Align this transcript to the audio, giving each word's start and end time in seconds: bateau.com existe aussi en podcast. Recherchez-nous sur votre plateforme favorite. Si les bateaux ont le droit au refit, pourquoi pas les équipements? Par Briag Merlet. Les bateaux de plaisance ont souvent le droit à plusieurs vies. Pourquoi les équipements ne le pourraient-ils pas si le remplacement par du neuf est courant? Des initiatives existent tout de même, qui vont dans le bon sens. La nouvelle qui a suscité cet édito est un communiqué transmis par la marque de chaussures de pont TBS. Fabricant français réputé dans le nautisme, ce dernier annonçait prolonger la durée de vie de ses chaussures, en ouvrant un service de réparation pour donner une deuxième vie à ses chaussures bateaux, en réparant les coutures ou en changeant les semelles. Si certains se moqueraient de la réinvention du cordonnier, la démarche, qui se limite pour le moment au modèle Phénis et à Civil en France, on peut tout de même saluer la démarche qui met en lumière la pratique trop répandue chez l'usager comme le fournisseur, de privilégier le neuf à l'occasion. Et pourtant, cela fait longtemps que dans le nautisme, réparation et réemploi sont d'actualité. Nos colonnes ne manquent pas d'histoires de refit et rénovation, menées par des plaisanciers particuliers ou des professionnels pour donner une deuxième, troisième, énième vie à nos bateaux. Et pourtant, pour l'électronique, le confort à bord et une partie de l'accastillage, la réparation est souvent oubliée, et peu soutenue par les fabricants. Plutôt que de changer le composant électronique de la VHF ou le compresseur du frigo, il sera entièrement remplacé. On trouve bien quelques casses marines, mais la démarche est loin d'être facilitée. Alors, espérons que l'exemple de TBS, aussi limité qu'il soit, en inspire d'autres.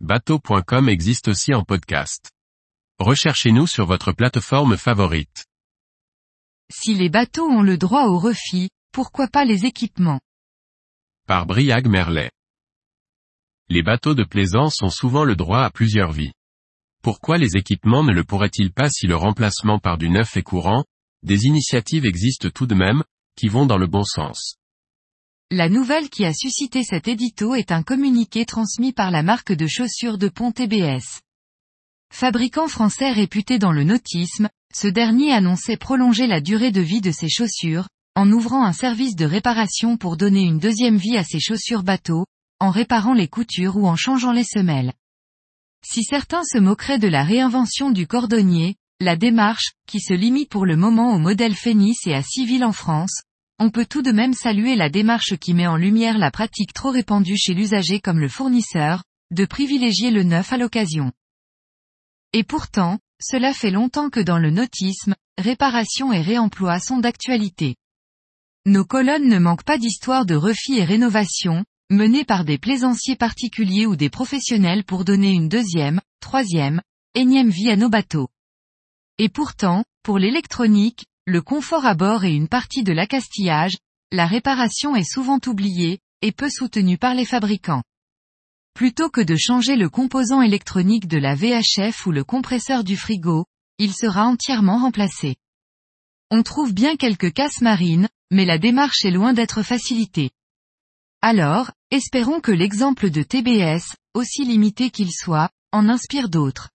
bateau.com 0.00 0.90
existe 0.90 1.28
aussi 1.28 1.54
en 1.54 1.64
podcast. 1.64 2.30
Recherchez-nous 2.98 3.66
sur 3.66 3.86
votre 3.86 4.12
plateforme 4.12 4.76
favorite. 4.76 5.46
Si 6.70 6.94
les 6.94 7.08
bateaux 7.08 7.48
ont 7.48 7.62
le 7.62 7.78
droit 7.78 8.04
au 8.04 8.18
refit, 8.18 8.68
pourquoi 8.92 9.26
pas 9.26 9.46
les 9.46 9.64
équipements? 9.64 10.20
Par 11.26 11.46
Briag 11.46 11.86
Merlet. 11.86 12.30
Les 13.68 13.82
bateaux 13.82 14.14
de 14.14 14.24
plaisance 14.24 14.82
ont 14.82 14.90
souvent 14.90 15.24
le 15.24 15.34
droit 15.34 15.62
à 15.62 15.70
plusieurs 15.70 16.12
vies. 16.12 16.32
Pourquoi 17.02 17.38
les 17.38 17.56
équipements 17.56 18.04
ne 18.04 18.12
le 18.12 18.22
pourraient-ils 18.22 18.72
pas 18.72 18.90
si 18.90 19.06
le 19.06 19.16
remplacement 19.16 19.78
par 19.78 19.96
du 19.96 20.10
neuf 20.10 20.36
est 20.36 20.42
courant? 20.42 20.84
Des 21.22 21.44
initiatives 21.46 22.04
existent 22.04 22.50
tout 22.50 22.66
de 22.66 22.74
même, 22.74 23.02
qui 23.34 23.48
vont 23.48 23.64
dans 23.64 23.78
le 23.78 23.86
bon 23.86 24.04
sens. 24.04 24.56
La 25.52 25.68
nouvelle 25.68 26.10
qui 26.10 26.24
a 26.24 26.32
suscité 26.32 26.82
cet 26.82 27.06
édito 27.06 27.54
est 27.54 27.70
un 27.70 27.84
communiqué 27.84 28.44
transmis 28.44 28.92
par 28.92 29.12
la 29.12 29.22
marque 29.22 29.52
de 29.52 29.68
chaussures 29.68 30.18
de 30.18 30.28
pont 30.28 30.50
TBS. 30.50 31.20
Fabricant 32.12 32.66
français 32.66 33.12
réputé 33.12 33.60
dans 33.60 33.70
le 33.70 33.84
nautisme, 33.84 34.48
ce 34.74 34.88
dernier 34.88 35.32
annonçait 35.32 35.76
prolonger 35.76 36.26
la 36.26 36.40
durée 36.40 36.72
de 36.72 36.80
vie 36.80 37.00
de 37.00 37.12
ses 37.12 37.28
chaussures, 37.28 37.86
en 38.16 38.28
ouvrant 38.32 38.64
un 38.64 38.72
service 38.72 39.14
de 39.14 39.24
réparation 39.24 39.96
pour 39.96 40.16
donner 40.16 40.42
une 40.42 40.58
deuxième 40.58 40.96
vie 40.96 41.16
à 41.16 41.22
ses 41.22 41.38
chaussures 41.38 41.84
bateaux, 41.84 42.26
en 42.58 42.70
réparant 42.70 43.14
les 43.14 43.28
coutures 43.28 43.76
ou 43.76 43.86
en 43.86 43.94
changeant 43.94 44.32
les 44.32 44.42
semelles. 44.42 44.94
Si 45.84 46.02
certains 46.02 46.42
se 46.42 46.58
moqueraient 46.58 46.98
de 46.98 47.06
la 47.06 47.22
réinvention 47.22 47.90
du 47.90 48.08
cordonnier, 48.08 48.74
la 48.98 49.14
démarche, 49.14 49.74
qui 49.86 50.00
se 50.00 50.12
limite 50.12 50.48
pour 50.48 50.66
le 50.66 50.74
moment 50.74 51.14
au 51.14 51.20
modèle 51.20 51.54
Phénis 51.54 51.98
et 52.04 52.14
à 52.14 52.22
Civil 52.22 52.64
en 52.64 52.72
France, 52.72 53.22
on 53.58 53.70
peut 53.70 53.86
tout 53.86 54.02
de 54.02 54.12
même 54.12 54.34
saluer 54.34 54.76
la 54.76 54.90
démarche 54.90 55.36
qui 55.36 55.54
met 55.54 55.66
en 55.66 55.76
lumière 55.76 56.18
la 56.18 56.30
pratique 56.30 56.72
trop 56.72 56.90
répandue 56.90 57.36
chez 57.36 57.54
l'usager 57.54 58.00
comme 58.00 58.20
le 58.20 58.28
fournisseur, 58.28 59.02
de 59.30 59.44
privilégier 59.44 60.10
le 60.10 60.22
neuf 60.22 60.52
à 60.52 60.58
l'occasion. 60.58 61.12
Et 62.32 62.44
pourtant, 62.44 62.98
cela 63.20 63.54
fait 63.54 63.70
longtemps 63.70 64.10
que 64.10 64.20
dans 64.20 64.38
le 64.38 64.50
nautisme, 64.50 65.14
réparation 65.38 66.12
et 66.12 66.20
réemploi 66.20 66.80
sont 66.80 66.98
d'actualité. 66.98 67.76
Nos 68.66 68.84
colonnes 68.84 69.28
ne 69.28 69.38
manquent 69.38 69.64
pas 69.64 69.78
d'histoires 69.78 70.26
de 70.26 70.34
refit 70.34 70.78
et 70.78 70.84
rénovation, 70.84 71.64
menées 71.90 72.24
par 72.24 72.44
des 72.44 72.58
plaisanciers 72.58 73.16
particuliers 73.16 73.86
ou 73.86 73.96
des 73.96 74.10
professionnels 74.10 74.84
pour 74.84 75.04
donner 75.04 75.30
une 75.30 75.48
deuxième, 75.48 76.00
troisième, 76.20 76.82
énième 77.14 77.50
vie 77.50 77.70
à 77.70 77.76
nos 77.76 77.88
bateaux. 77.88 78.28
Et 79.18 79.28
pourtant, 79.28 79.84
pour 80.02 80.18
l'électronique, 80.18 81.06
le 81.26 81.42
confort 81.42 81.84
à 81.84 81.94
bord 81.94 82.24
et 82.24 82.32
une 82.32 82.48
partie 82.48 82.84
de 82.84 82.92
l'accastillage, 82.92 83.76
la 84.12 84.26
réparation 84.26 84.94
est 84.94 85.10
souvent 85.10 85.40
oubliée, 85.46 85.98
et 86.22 86.30
peu 86.30 86.48
soutenue 86.48 86.98
par 86.98 87.14
les 87.14 87.24
fabricants. 87.24 87.82
Plutôt 88.74 89.10
que 89.10 89.20
de 89.20 89.34
changer 89.36 89.74
le 89.74 89.88
composant 89.88 90.40
électronique 90.40 91.08
de 91.08 91.18
la 91.18 91.34
VHF 91.34 92.06
ou 92.06 92.12
le 92.12 92.22
compresseur 92.22 92.84
du 92.84 92.96
frigo, 92.96 93.44
il 93.78 93.92
sera 93.92 94.24
entièrement 94.24 94.78
remplacé. 94.78 95.36
On 96.30 96.42
trouve 96.42 96.72
bien 96.72 96.96
quelques 96.96 97.32
casses 97.32 97.60
marines, 97.60 98.08
mais 98.30 98.44
la 98.44 98.58
démarche 98.58 99.04
est 99.04 99.10
loin 99.10 99.32
d'être 99.32 99.62
facilitée. 99.62 100.30
Alors, 101.22 101.72
espérons 101.90 102.40
que 102.40 102.52
l'exemple 102.52 103.10
de 103.10 103.22
TBS, 103.22 103.96
aussi 104.14 104.44
limité 104.44 104.90
qu'il 104.90 105.10
soit, 105.12 105.50
en 105.72 105.88
inspire 105.88 106.28
d'autres. 106.28 106.70